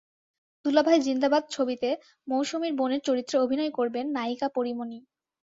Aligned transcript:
দুলাভাই 0.65 0.99
জিন্দাবাদ 1.01 1.43
ছবিতে 1.51 1.89
মৌসুমীর 2.27 2.73
বোনের 2.75 3.01
চরিত্রে 3.07 3.35
অভিনয় 3.39 3.71
করবেন 3.77 4.05
নায়িকা 4.15 4.47
পরীমনি। 4.55 4.99